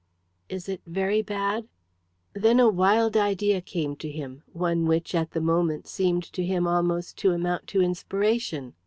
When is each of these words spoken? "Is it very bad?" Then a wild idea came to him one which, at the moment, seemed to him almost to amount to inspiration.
"Is 0.49 0.67
it 0.67 0.81
very 0.87 1.21
bad?" 1.21 1.67
Then 2.33 2.59
a 2.59 2.69
wild 2.71 3.15
idea 3.15 3.61
came 3.61 3.95
to 3.97 4.09
him 4.09 4.41
one 4.51 4.87
which, 4.87 5.13
at 5.13 5.29
the 5.29 5.41
moment, 5.41 5.85
seemed 5.85 6.23
to 6.33 6.43
him 6.43 6.65
almost 6.67 7.19
to 7.19 7.33
amount 7.33 7.67
to 7.67 7.81
inspiration. 7.83 8.73